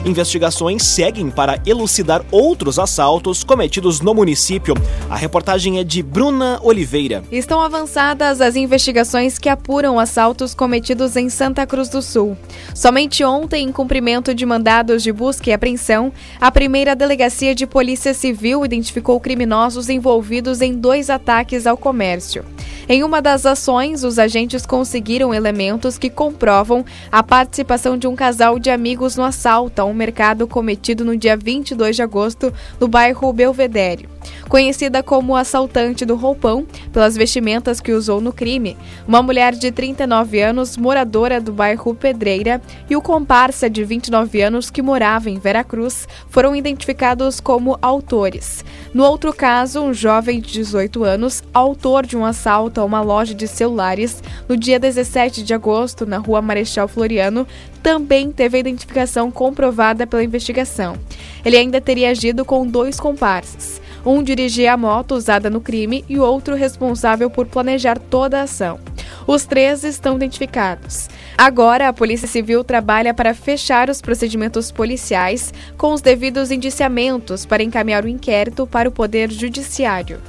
Investigações 0.05 0.83
seguem 0.83 1.31
para 1.31 1.61
elucidar 1.65 2.25
outros 2.33 2.77
assaltos 2.77 3.45
cometidos 3.45 4.01
no 4.01 4.13
município. 4.13 4.75
A 5.09 5.15
reportagem 5.15 5.79
é 5.79 5.85
de 5.85 6.03
Bruna 6.03 6.59
Oliveira. 6.61 7.23
Estão 7.31 7.61
avançadas 7.61 8.41
as 8.41 8.57
investigações 8.57 9.39
que 9.39 9.49
apuram 9.49 10.01
assaltos 10.01 10.55
cometidos 10.55 11.15
em 11.15 11.29
Santa 11.29 11.65
Cruz 11.67 11.89
do 11.89 12.03
Sul. 12.03 12.37
Somente 12.75 13.23
ontem, 13.23 13.69
em 13.69 13.71
cumprimento 13.71 14.35
de 14.35 14.45
mandados 14.45 15.05
de 15.05 15.13
busca 15.13 15.51
e 15.51 15.53
apreensão, 15.53 16.13
a 16.41 16.51
primeira 16.51 16.97
delegacia 16.97 17.55
de 17.55 17.65
Polícia 17.65 18.13
Civil 18.13 18.65
identificou 18.65 19.21
criminosos 19.21 19.89
envolvidos 19.89 20.61
em 20.61 20.75
dois 20.75 21.11
ataques 21.11 21.65
ao 21.65 21.77
comércio. 21.77 22.45
Em 22.89 23.05
uma 23.05 23.23
das 23.23 23.47
ações, 23.47 24.03
os 24.03 24.19
agentes 24.19 24.67
conseguiram 24.67 25.33
elementos 25.33 25.97
que 25.97 26.11
comprovam 26.11 26.85
a 27.13 27.23
participação 27.23 27.97
de 27.97 28.09
um 28.09 28.17
casal 28.17 28.59
de 28.59 28.69
amigos 28.69 29.17
no 29.17 29.23
assalto 29.23 29.92
um 29.93 29.95
mercado 29.95 30.49
cometido 30.49 31.05
no 31.05 31.17
dia 31.17 31.37
22 31.37 31.95
de 31.95 32.03
agosto 32.03 32.53
no 32.81 32.89
bairro 32.89 33.33
Belvedere. 33.33 34.09
Conhecida 34.49 35.03
como 35.03 35.37
assaltante 35.37 36.05
do 36.05 36.15
roupão 36.15 36.67
pelas 36.93 37.17
vestimentas 37.17 37.81
que 37.81 37.93
usou 37.93 38.21
no 38.21 38.33
crime, 38.33 38.77
uma 39.07 39.23
mulher 39.23 39.55
de 39.55 39.71
39 39.71 40.41
anos, 40.41 40.77
moradora 40.77 41.41
do 41.41 41.53
bairro 41.53 41.95
Pedreira, 41.95 42.61
e 42.89 42.97
o 42.97 43.03
comparsa 43.03 43.69
de 43.69 43.83
29 43.85 44.43
anos 44.43 44.71
que 44.71 44.83
morava 44.83 45.31
em 45.31 45.39
Veracruz 45.39 46.07
foram 46.29 46.55
identificados 46.55 47.41
como 47.41 47.79
autores. 47.81 48.65
No 48.93 49.05
outro 49.05 49.33
caso, 49.33 49.81
um 49.81 49.95
jovem 49.95 50.41
de 50.41 50.53
18 50.53 51.03
anos, 51.03 51.43
autor 51.53 52.07
de 52.07 52.17
um 52.17 52.25
assalto 52.25 52.81
a 52.81 52.85
uma 52.85 53.01
loja 53.01 53.35
de 53.35 53.49
celulares 53.49 54.23
no 54.49 54.57
dia 54.57 54.79
17 54.79 55.43
de 55.43 55.55
agosto 55.55 56.07
na 56.07 56.19
rua 56.19 56.43
Marechal 56.43 56.87
Floriano, 56.89 57.47
também 57.83 58.31
teve 58.31 58.57
a 58.57 58.61
identificação 58.61 59.31
comprovada 59.31 60.07
pela 60.07 60.23
investigação. 60.23 60.97
Ele 61.45 61.57
ainda 61.57 61.81
teria 61.81 62.11
agido 62.11 62.45
com 62.45 62.67
dois 62.67 63.01
comparsas. 63.01 63.81
Um 64.05 64.23
dirigia 64.23 64.73
a 64.73 64.77
moto 64.77 65.15
usada 65.15 65.49
no 65.49 65.61
crime 65.61 66.05
e 66.09 66.19
o 66.19 66.23
outro 66.23 66.57
responsável 66.57 67.31
por 67.31 67.47
planejar 67.47 67.99
toda 67.99 68.41
a 68.41 68.43
ação. 68.43 68.81
Os 69.27 69.45
três 69.45 69.85
estão 69.85 70.17
identificados. 70.17 71.09
Agora, 71.39 71.89
a 71.89 71.93
Polícia 71.93 72.27
Civil 72.27 72.65
trabalha 72.65 73.15
para 73.15 73.35
fechar 73.35 73.89
os 73.89 74.01
procedimentos 74.01 74.73
policiais 74.73 75.55
com 75.77 75.93
os 75.93 76.01
devidos 76.01 76.51
indiciamentos 76.51 77.47
para 77.47 77.63
encaminhar 77.63 78.05
o 78.05 78.09
inquérito 78.09 78.67
para 78.67 78.89
o 78.89 78.93
Poder 78.93 79.31
Judiciário. 79.31 80.21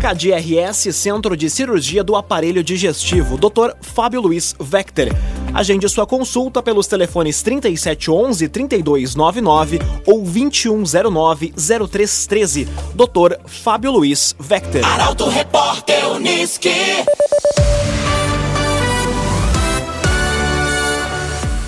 KDRS 0.00 0.92
Centro 0.94 1.36
de 1.36 1.50
Cirurgia 1.50 2.04
do 2.04 2.14
Aparelho 2.14 2.62
Digestivo, 2.62 3.36
Dr. 3.36 3.72
Fábio 3.80 4.20
Luiz 4.20 4.54
Vector. 4.60 5.08
Agende 5.52 5.88
sua 5.88 6.06
consulta 6.06 6.62
pelos 6.62 6.86
telefones 6.86 7.42
3711-3299 7.42 9.82
ou 10.06 10.22
2109-0313. 10.24 12.68
Dr. 12.94 13.36
Fábio 13.46 13.90
Luiz 13.92 14.34
Vector. 14.38 14.84
Arauto 14.84 15.28
Repórter 15.28 16.06
Uniski. 16.12 16.68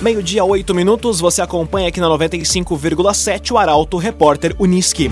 Meio-dia, 0.00 0.44
oito 0.44 0.74
minutos, 0.74 1.20
você 1.20 1.42
acompanha 1.42 1.88
aqui 1.88 2.00
na 2.00 2.08
95,7 2.08 3.52
o 3.52 3.58
Arauto 3.58 3.98
Repórter 3.98 4.56
Uniski. 4.58 5.10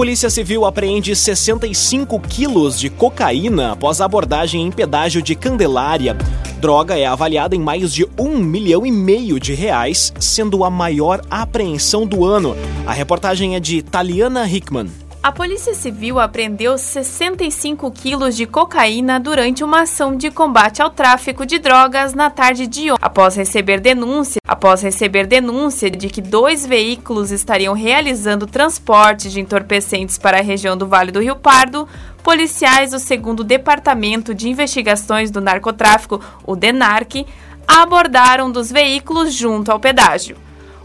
Polícia 0.00 0.30
Civil 0.30 0.64
apreende 0.64 1.14
65 1.14 2.18
quilos 2.20 2.80
de 2.80 2.88
cocaína 2.88 3.72
após 3.72 4.00
abordagem 4.00 4.62
em 4.62 4.70
pedágio 4.70 5.20
de 5.20 5.34
Candelária. 5.34 6.16
Droga 6.58 6.98
é 6.98 7.04
avaliada 7.04 7.54
em 7.54 7.60
mais 7.60 7.92
de 7.92 8.08
um 8.18 8.38
milhão 8.38 8.86
e 8.86 8.90
meio 8.90 9.38
de 9.38 9.52
reais, 9.52 10.10
sendo 10.18 10.64
a 10.64 10.70
maior 10.70 11.20
apreensão 11.30 12.06
do 12.06 12.24
ano. 12.24 12.56
A 12.86 12.94
reportagem 12.94 13.56
é 13.56 13.60
de 13.60 13.82
Taliana 13.82 14.48
Hickman. 14.48 14.88
A 15.22 15.30
Polícia 15.30 15.74
Civil 15.74 16.18
apreendeu 16.18 16.78
65 16.78 17.90
quilos 17.90 18.34
de 18.34 18.46
cocaína 18.46 19.20
durante 19.20 19.62
uma 19.62 19.82
ação 19.82 20.16
de 20.16 20.30
combate 20.30 20.80
ao 20.80 20.88
tráfico 20.88 21.44
de 21.44 21.58
drogas 21.58 22.14
na 22.14 22.30
tarde 22.30 22.66
de 22.66 22.90
ontem, 22.90 23.02
após 23.02 23.36
receber 23.36 23.80
denúncia, 23.80 24.40
após 24.48 24.80
receber 24.80 25.26
denúncia 25.26 25.90
de 25.90 26.08
que 26.08 26.22
dois 26.22 26.64
veículos 26.64 27.30
estariam 27.30 27.74
realizando 27.74 28.46
transporte 28.46 29.28
de 29.28 29.40
entorpecentes 29.40 30.16
para 30.16 30.38
a 30.38 30.42
região 30.42 30.74
do 30.74 30.86
Vale 30.86 31.12
do 31.12 31.20
Rio 31.20 31.36
Pardo. 31.36 31.86
Policiais 32.22 32.92
do 32.92 32.98
segundo 32.98 33.44
Departamento 33.44 34.34
de 34.34 34.48
Investigações 34.48 35.30
do 35.30 35.42
Narcotráfico, 35.42 36.18
o 36.46 36.56
DENARC, 36.56 37.26
abordaram 37.68 38.50
dos 38.50 38.72
veículos 38.72 39.34
junto 39.34 39.70
ao 39.70 39.78
pedágio. 39.78 40.38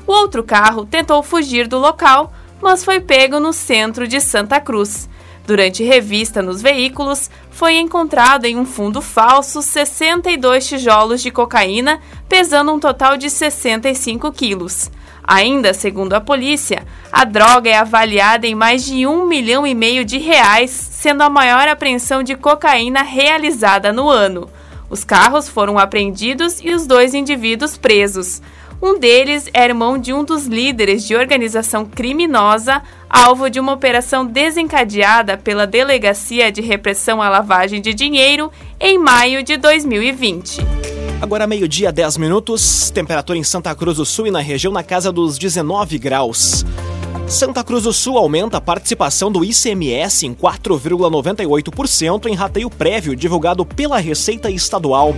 O 0.05 0.11
outro 0.11 0.43
carro 0.43 0.85
tentou 0.85 1.23
fugir 1.23 1.67
do 1.69 1.79
local, 1.79 2.33
mas 2.61 2.83
foi 2.83 2.99
pego 2.99 3.39
no 3.39 3.53
centro 3.53 4.07
de 4.07 4.19
Santa 4.19 4.59
Cruz. 4.59 5.09
Durante 5.45 5.83
revista 5.83 6.41
nos 6.41 6.61
veículos, 6.61 7.29
foi 7.51 7.75
encontrado 7.75 8.45
em 8.45 8.57
um 8.57 8.65
fundo 8.65 9.01
falso 9.01 9.61
62 9.61 10.67
tijolos 10.67 11.21
de 11.21 11.29
cocaína, 11.29 11.99
pesando 12.27 12.73
um 12.73 12.79
total 12.79 13.15
de 13.15 13.29
65 13.29 14.31
quilos. 14.31 14.89
Ainda, 15.27 15.73
segundo 15.73 16.13
a 16.13 16.21
polícia, 16.21 16.85
a 17.11 17.23
droga 17.23 17.69
é 17.69 17.77
avaliada 17.77 18.45
em 18.45 18.53
mais 18.53 18.85
de 18.85 19.07
um 19.07 19.25
milhão 19.25 19.65
e 19.65 19.73
meio 19.73 20.05
de 20.05 20.17
reais, 20.17 20.69
sendo 20.69 21.23
a 21.23 21.29
maior 21.29 21.67
apreensão 21.67 22.21
de 22.21 22.35
cocaína 22.35 23.01
realizada 23.01 23.91
no 23.91 24.09
ano. 24.09 24.49
Os 24.87 25.03
carros 25.03 25.49
foram 25.49 25.79
apreendidos 25.79 26.59
e 26.61 26.71
os 26.71 26.85
dois 26.85 27.15
indivíduos 27.15 27.75
presos. 27.75 28.41
Um 28.87 28.99
deles 28.99 29.49
é 29.51 29.65
irmão 29.65 29.97
de 29.97 30.13
um 30.13 30.23
dos 30.23 30.45
líderes 30.45 31.07
de 31.07 31.15
organização 31.15 31.87
criminosa, 31.87 32.83
alvo 33.09 33.49
de 33.49 33.59
uma 33.59 33.73
operação 33.73 34.23
desencadeada 34.23 35.35
pela 35.35 35.65
Delegacia 35.65 36.51
de 36.51 36.61
Repressão 36.61 37.19
à 37.19 37.27
Lavagem 37.27 37.81
de 37.81 37.95
Dinheiro 37.95 38.51
em 38.79 38.99
maio 38.99 39.41
de 39.41 39.57
2020. 39.57 40.59
Agora 41.19 41.47
meio-dia, 41.47 41.91
10 41.91 42.17
minutos, 42.17 42.91
temperatura 42.91 43.39
em 43.39 43.43
Santa 43.43 43.73
Cruz 43.73 43.97
do 43.97 44.05
Sul 44.05 44.27
e 44.27 44.31
na 44.31 44.39
região 44.39 44.71
na 44.71 44.83
casa 44.83 45.11
dos 45.11 45.39
19 45.39 45.97
graus. 45.97 46.63
Santa 47.27 47.63
Cruz 47.63 47.85
do 47.85 47.91
Sul 47.91 48.19
aumenta 48.19 48.57
a 48.57 48.61
participação 48.61 49.31
do 49.31 49.43
ICMS 49.43 50.27
em 50.27 50.35
4,98% 50.35 52.27
em 52.27 52.35
rateio 52.35 52.69
prévio 52.69 53.15
divulgado 53.15 53.65
pela 53.65 53.97
Receita 53.97 54.51
Estadual. 54.51 55.15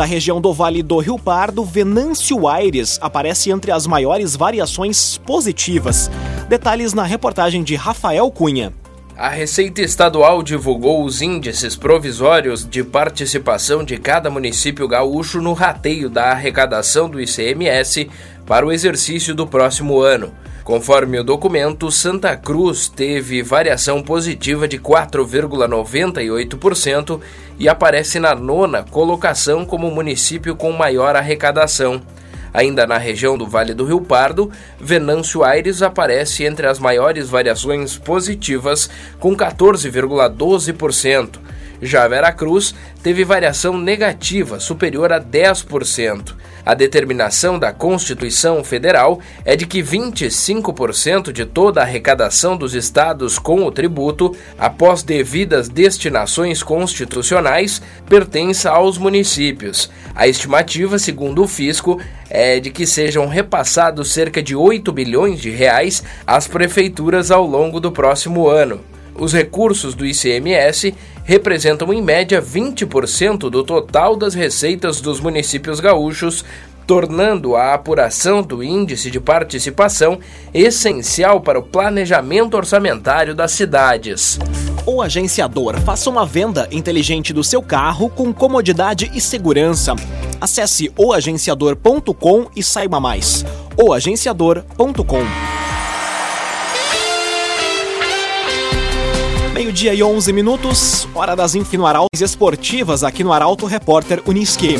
Da 0.00 0.06
região 0.06 0.40
do 0.40 0.50
Vale 0.50 0.82
do 0.82 0.96
Rio 0.96 1.18
Pardo, 1.18 1.62
Venâncio 1.62 2.48
Aires 2.48 2.98
aparece 3.02 3.50
entre 3.50 3.70
as 3.70 3.86
maiores 3.86 4.34
variações 4.34 5.18
positivas. 5.18 6.10
Detalhes 6.48 6.94
na 6.94 7.02
reportagem 7.02 7.62
de 7.62 7.74
Rafael 7.74 8.30
Cunha. 8.30 8.72
A 9.14 9.28
Receita 9.28 9.82
Estadual 9.82 10.42
divulgou 10.42 11.04
os 11.04 11.20
índices 11.20 11.76
provisórios 11.76 12.66
de 12.66 12.82
participação 12.82 13.84
de 13.84 13.98
cada 13.98 14.30
município 14.30 14.88
gaúcho 14.88 15.38
no 15.38 15.52
rateio 15.52 16.08
da 16.08 16.30
arrecadação 16.30 17.06
do 17.06 17.20
ICMS 17.20 18.08
para 18.46 18.64
o 18.64 18.72
exercício 18.72 19.34
do 19.34 19.46
próximo 19.46 20.00
ano. 20.00 20.32
Conforme 20.70 21.18
o 21.18 21.24
documento, 21.24 21.90
Santa 21.90 22.36
Cruz 22.36 22.88
teve 22.88 23.42
variação 23.42 24.00
positiva 24.00 24.68
de 24.68 24.78
4,98% 24.78 27.20
e 27.58 27.68
aparece 27.68 28.20
na 28.20 28.36
nona 28.36 28.84
colocação 28.84 29.66
como 29.66 29.90
município 29.90 30.54
com 30.54 30.70
maior 30.70 31.16
arrecadação. 31.16 32.00
Ainda 32.54 32.86
na 32.86 32.98
região 32.98 33.36
do 33.36 33.48
Vale 33.48 33.74
do 33.74 33.84
Rio 33.84 34.00
Pardo, 34.00 34.48
Venâncio 34.80 35.42
Aires 35.42 35.82
aparece 35.82 36.44
entre 36.44 36.68
as 36.68 36.78
maiores 36.78 37.28
variações 37.28 37.98
positivas, 37.98 38.88
com 39.18 39.36
14,12%. 39.36 41.40
Já 41.82 42.06
Veracruz 42.06 42.74
teve 43.02 43.24
variação 43.24 43.78
negativa 43.78 44.60
superior 44.60 45.12
a 45.12 45.20
10%. 45.20 46.34
A 46.64 46.74
determinação 46.74 47.58
da 47.58 47.72
Constituição 47.72 48.62
Federal 48.62 49.18
é 49.44 49.56
de 49.56 49.66
que 49.66 49.82
25% 49.82 51.32
de 51.32 51.46
toda 51.46 51.80
a 51.80 51.84
arrecadação 51.84 52.56
dos 52.56 52.74
estados 52.74 53.38
com 53.38 53.64
o 53.64 53.72
tributo, 53.72 54.36
após 54.58 55.02
devidas 55.02 55.68
destinações 55.68 56.62
constitucionais, 56.62 57.80
pertença 58.08 58.70
aos 58.70 58.98
municípios. 58.98 59.90
A 60.14 60.28
estimativa, 60.28 60.98
segundo 60.98 61.42
o 61.42 61.48
fisco, 61.48 61.98
é 62.28 62.60
de 62.60 62.70
que 62.70 62.86
sejam 62.86 63.26
repassados 63.26 64.12
cerca 64.12 64.42
de 64.42 64.54
8 64.54 64.92
bilhões 64.92 65.40
de 65.40 65.50
reais 65.50 66.04
às 66.26 66.46
prefeituras 66.46 67.30
ao 67.30 67.46
longo 67.46 67.80
do 67.80 67.90
próximo 67.90 68.48
ano. 68.48 68.80
Os 69.14 69.32
recursos 69.32 69.94
do 69.94 70.06
ICMS 70.06 70.94
representam 71.30 71.92
em 71.92 72.02
média 72.02 72.42
20% 72.42 73.48
do 73.48 73.62
total 73.62 74.16
das 74.16 74.34
receitas 74.34 75.00
dos 75.00 75.20
municípios 75.20 75.78
gaúchos, 75.78 76.44
tornando 76.88 77.54
a 77.54 77.72
apuração 77.72 78.42
do 78.42 78.64
índice 78.64 79.12
de 79.12 79.20
participação 79.20 80.18
essencial 80.52 81.40
para 81.40 81.56
o 81.56 81.62
planejamento 81.62 82.56
orçamentário 82.56 83.32
das 83.32 83.52
cidades. 83.52 84.40
O 84.84 85.00
agenciador 85.00 85.78
faça 85.82 86.10
uma 86.10 86.26
venda 86.26 86.66
inteligente 86.72 87.32
do 87.32 87.44
seu 87.44 87.62
carro 87.62 88.10
com 88.10 88.34
comodidade 88.34 89.08
e 89.14 89.20
segurança. 89.20 89.94
Acesse 90.40 90.92
oagenciador.com 90.98 92.50
e 92.56 92.62
saiba 92.64 92.98
mais. 92.98 93.44
oagenciador.com 93.80 95.59
Meio-dia 99.70 99.94
e 99.94 100.02
11 100.02 100.32
minutos, 100.32 101.08
hora 101.14 101.36
das 101.36 101.54
Infinuarautas 101.54 102.20
esportivas 102.20 103.04
aqui 103.04 103.22
no 103.22 103.32
Arauto 103.32 103.66
Repórter 103.66 104.20
Uniski. 104.26 104.74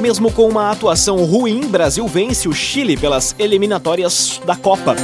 Mesmo 0.00 0.32
com 0.32 0.48
uma 0.48 0.72
atuação 0.72 1.24
ruim, 1.24 1.60
Brasil 1.68 2.04
vence 2.08 2.48
o 2.48 2.52
Chile 2.52 2.96
pelas 2.96 3.36
eliminatórias 3.38 4.40
da 4.44 4.56
Copa. 4.56 4.96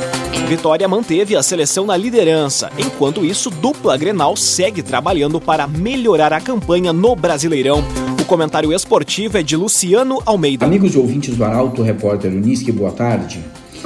Vitória 0.49 0.89
manteve 0.89 1.37
a 1.37 1.43
seleção 1.45 1.87
na 1.87 1.97
liderança, 1.97 2.69
enquanto 2.77 3.25
isso, 3.25 3.49
dupla 3.49 3.97
Grenal 3.97 4.37
segue 4.37 4.83
trabalhando 4.83 5.41
para 5.41 5.69
melhorar 5.69 6.33
a 6.33 6.41
campanha 6.41 6.93
no 6.93 7.15
Brasileirão. 7.15 7.85
O 8.21 8.25
comentário 8.25 8.73
esportivo 8.73 9.39
é 9.39 9.43
de 9.45 9.55
Luciano 9.55 10.21
Almeida. 10.27 10.67
Amigos 10.67 10.97
e 10.97 10.99
ouvintes 10.99 11.37
do 11.37 11.45
Arauto 11.45 11.81
Repórter 11.81 12.33
Uniski, 12.33 12.73
boa 12.73 12.91
tarde. 12.91 13.39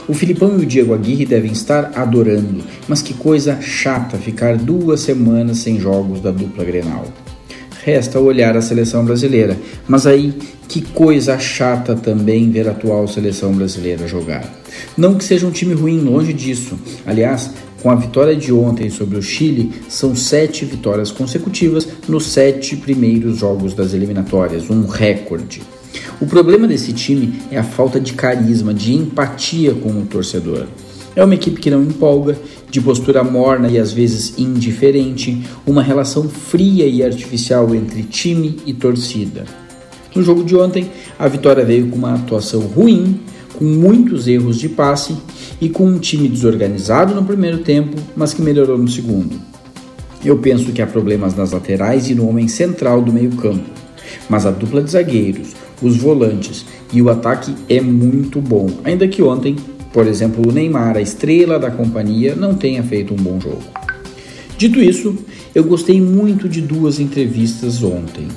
O 0.08 0.14
Filipão 0.14 0.58
e 0.58 0.62
o 0.62 0.66
Diego 0.66 0.94
Aguirre 0.94 1.24
devem 1.24 1.52
estar 1.52 1.92
adorando, 1.94 2.62
mas 2.88 3.02
que 3.02 3.14
coisa 3.14 3.60
chata 3.60 4.16
ficar 4.18 4.56
duas 4.56 5.00
semanas 5.00 5.58
sem 5.58 5.78
jogos 5.78 6.20
da 6.20 6.30
dupla 6.30 6.64
Grenal. 6.64 7.06
Resta 7.82 8.18
olhar 8.18 8.56
a 8.56 8.62
seleção 8.62 9.04
brasileira, 9.04 9.56
mas 9.88 10.06
aí 10.06 10.34
que 10.68 10.82
coisa 10.82 11.38
chata 11.38 11.94
também 11.94 12.50
ver 12.50 12.68
a 12.68 12.72
atual 12.72 13.08
seleção 13.08 13.52
brasileira 13.52 14.06
jogar. 14.06 14.44
Não 14.96 15.14
que 15.14 15.24
seja 15.24 15.46
um 15.46 15.50
time 15.50 15.74
ruim, 15.74 16.00
longe 16.00 16.32
disso. 16.32 16.78
Aliás, 17.06 17.50
com 17.82 17.90
a 17.90 17.94
vitória 17.94 18.36
de 18.36 18.52
ontem 18.52 18.90
sobre 18.90 19.16
o 19.16 19.22
Chile, 19.22 19.72
são 19.88 20.14
sete 20.14 20.64
vitórias 20.64 21.10
consecutivas 21.10 21.88
nos 22.06 22.26
sete 22.26 22.76
primeiros 22.76 23.38
jogos 23.38 23.72
das 23.72 23.94
eliminatórias, 23.94 24.68
um 24.68 24.86
recorde. 24.86 25.62
O 26.20 26.26
problema 26.26 26.68
desse 26.68 26.92
time 26.92 27.40
é 27.50 27.56
a 27.56 27.64
falta 27.64 27.98
de 27.98 28.12
carisma, 28.12 28.74
de 28.74 28.94
empatia 28.94 29.72
com 29.72 29.88
o 29.88 30.04
torcedor. 30.04 30.66
É 31.16 31.24
uma 31.24 31.34
equipe 31.34 31.58
que 31.58 31.70
não 31.70 31.82
empolga, 31.82 32.36
de 32.70 32.78
postura 32.78 33.24
morna 33.24 33.68
e 33.68 33.78
às 33.78 33.90
vezes 33.90 34.38
indiferente, 34.38 35.42
uma 35.66 35.82
relação 35.82 36.28
fria 36.28 36.84
e 36.84 37.02
artificial 37.02 37.74
entre 37.74 38.02
time 38.02 38.58
e 38.66 38.74
torcida. 38.74 39.46
No 40.14 40.22
jogo 40.22 40.44
de 40.44 40.54
ontem, 40.54 40.90
a 41.18 41.26
vitória 41.26 41.64
veio 41.64 41.88
com 41.88 41.96
uma 41.96 42.14
atuação 42.14 42.60
ruim, 42.60 43.18
com 43.56 43.64
muitos 43.64 44.28
erros 44.28 44.58
de 44.58 44.68
passe 44.68 45.16
e 45.58 45.70
com 45.70 45.86
um 45.86 45.98
time 45.98 46.28
desorganizado 46.28 47.14
no 47.14 47.24
primeiro 47.24 47.58
tempo, 47.58 47.96
mas 48.14 48.34
que 48.34 48.42
melhorou 48.42 48.76
no 48.76 48.88
segundo. 48.88 49.40
Eu 50.22 50.36
penso 50.36 50.70
que 50.70 50.82
há 50.82 50.86
problemas 50.86 51.34
nas 51.34 51.52
laterais 51.52 52.10
e 52.10 52.14
no 52.14 52.28
homem 52.28 52.46
central 52.46 53.00
do 53.00 53.10
meio-campo, 53.10 53.79
mas 54.28 54.46
a 54.46 54.50
dupla 54.50 54.82
de 54.82 54.90
zagueiros, 54.90 55.54
os 55.82 55.96
volantes 55.96 56.64
e 56.92 57.00
o 57.00 57.08
ataque 57.08 57.54
é 57.68 57.80
muito 57.80 58.40
bom, 58.40 58.68
ainda 58.84 59.08
que 59.08 59.22
ontem, 59.22 59.56
por 59.92 60.06
exemplo, 60.06 60.48
o 60.48 60.52
Neymar, 60.52 60.96
a 60.96 61.00
estrela 61.00 61.58
da 61.58 61.70
companhia, 61.70 62.34
não 62.34 62.54
tenha 62.54 62.82
feito 62.82 63.14
um 63.14 63.16
bom 63.16 63.40
jogo. 63.40 63.62
Dito 64.56 64.78
isso, 64.78 65.16
eu 65.54 65.64
gostei 65.64 66.00
muito 66.00 66.48
de 66.48 66.60
duas 66.60 67.00
entrevistas 67.00 67.82
ontem. 67.82 68.28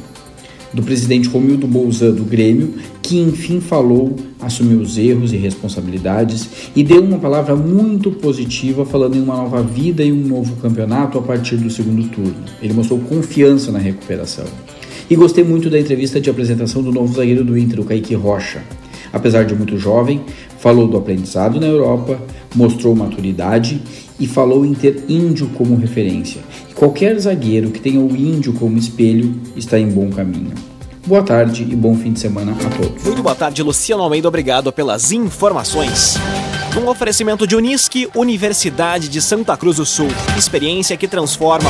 Do 0.74 0.82
presidente 0.82 1.28
Romildo 1.28 1.68
Bolzan 1.68 2.12
do 2.12 2.24
Grêmio, 2.24 2.76
que 3.02 3.20
enfim 3.20 3.60
falou, 3.60 4.16
assumiu 4.40 4.80
os 4.80 4.98
erros 4.98 5.34
e 5.34 5.38
responsabilidades 5.38 6.50
e 6.76 6.84
deu 6.84 7.04
uma 7.04 7.20
palavra 7.20 7.56
muito 7.56 8.10
positiva 8.10 8.86
falando 8.86 9.16
em 9.16 9.22
uma 9.22 9.36
nova 9.36 9.62
vida 9.62 10.04
e 10.04 10.12
um 10.12 10.26
novo 10.26 10.56
campeonato 10.56 11.20
a 11.20 11.22
partir 11.22 11.58
do 11.58 11.70
segundo 11.70 12.10
turno. 12.10 12.34
Ele 12.62 12.74
mostrou 12.74 13.00
confiança 13.02 13.72
na 13.72 13.80
recuperação. 13.80 14.46
E 15.10 15.16
gostei 15.16 15.44
muito 15.44 15.70
da 15.70 15.80
entrevista 15.80 16.20
de 16.20 16.30
apresentação 16.30 16.82
do 16.82 16.92
novo 16.92 17.14
zagueiro 17.14 17.44
do 17.44 17.58
Inter, 17.58 17.80
o 17.80 17.86
Kaique 17.86 18.16
Rocha. 18.16 18.64
Apesar 19.12 19.46
de 19.46 19.54
muito 19.54 19.78
jovem, 19.78 20.22
falou 20.58 20.88
do 20.88 20.98
aprendizado 20.98 21.60
na 21.60 21.68
Europa, 21.68 22.20
mostrou 22.56 22.96
maturidade 22.96 23.82
e 24.20 24.26
falou 24.26 24.66
em 24.66 24.74
ter 24.74 25.04
índio 25.08 25.50
como 25.50 25.76
referência. 25.76 26.42
E 26.70 26.74
qualquer 26.74 27.20
zagueiro 27.20 27.70
que 27.70 27.80
tenha 27.80 28.00
o 28.00 28.16
índio 28.16 28.54
como 28.54 28.78
espelho 28.78 29.36
está 29.56 29.78
em 29.78 29.88
bom 29.88 30.10
caminho. 30.10 30.52
Boa 31.06 31.22
tarde 31.22 31.64
e 31.64 31.76
bom 31.76 31.96
fim 31.96 32.14
de 32.14 32.22
semana 32.22 32.54
a 32.54 32.70
todos. 32.70 33.04
Muito 33.04 33.22
boa 33.22 33.36
tarde, 33.36 33.62
Luciano 33.62 34.02
Almeida. 34.02 34.28
Obrigado 34.28 34.72
pelas 34.72 35.12
informações. 35.12 36.16
Um 36.82 36.88
oferecimento 36.88 37.46
de 37.46 37.56
Unisque, 37.56 38.08
Universidade 38.16 39.10
de 39.10 39.22
Santa 39.22 39.56
Cruz 39.58 39.78
do 39.78 39.86
Sul. 39.86 40.08
Experiência 40.38 40.96
que 40.96 41.08
transforma. 41.08 41.70